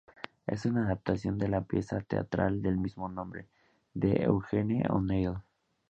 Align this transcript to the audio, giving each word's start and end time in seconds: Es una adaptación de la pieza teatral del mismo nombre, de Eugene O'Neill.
Es 0.47 0.65
una 0.65 0.85
adaptación 0.85 1.37
de 1.37 1.47
la 1.47 1.61
pieza 1.61 1.99
teatral 2.01 2.63
del 2.63 2.79
mismo 2.79 3.07
nombre, 3.07 3.49
de 3.93 4.23
Eugene 4.23 4.81
O'Neill. 4.89 5.35